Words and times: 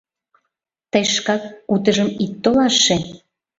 —Тый 0.91 1.05
шкак 1.15 1.43
утыжым 1.73 2.09
ит 2.23 2.33
толаше... 2.43 2.97